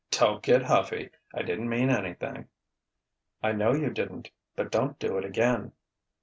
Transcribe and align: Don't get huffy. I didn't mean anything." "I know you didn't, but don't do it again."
Don't 0.09 0.41
get 0.41 0.63
huffy. 0.63 1.11
I 1.31 1.43
didn't 1.43 1.69
mean 1.69 1.91
anything." 1.91 2.47
"I 3.43 3.51
know 3.51 3.73
you 3.75 3.91
didn't, 3.91 4.31
but 4.55 4.71
don't 4.71 4.97
do 4.97 5.19
it 5.19 5.25
again." 5.25 5.73